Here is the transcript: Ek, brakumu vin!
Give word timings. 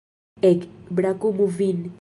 Ek, 0.49 0.65
brakumu 1.01 1.51
vin! 1.61 1.89